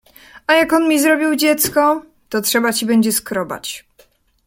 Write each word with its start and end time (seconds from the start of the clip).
—A 0.47 0.53
jak 0.53 0.73
on 0.73 0.87
mi 0.89 0.99
zrobił 0.99 1.35
dziecko?— 1.35 2.01
To 2.29 2.41
będzie 2.41 2.73
ci 2.83 2.83
trzeba 3.11 3.11
skrobać. 3.11 3.85